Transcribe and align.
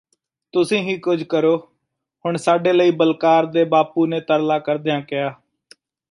ਤੁਸੀਂ 0.53 0.77
ਹੀ 0.79 0.97
ਕੁੱਝ 0.97 1.23
ਕਰੋ…ਹੁਣ 1.23 2.37
ਸਾਡੇ 2.37 2.73
ਲਈ 2.73 2.91
ਬਲਕਾਰ 2.91 3.45
ਦੇ 3.45 3.63
ਬਾਪੂ 3.65 4.05
ਨੇ 4.05 4.19
ਤਰਲਾ 4.21 4.57
ਕਰਦਿਆਂ 4.59 5.01
ਕਿਹਾ 5.01 5.29